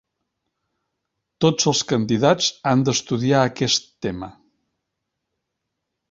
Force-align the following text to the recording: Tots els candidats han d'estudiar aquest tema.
Tots 1.43 1.67
els 1.71 1.81
candidats 1.91 2.47
han 2.71 2.81
d'estudiar 2.87 3.41
aquest 3.49 3.85
tema. 4.07 4.31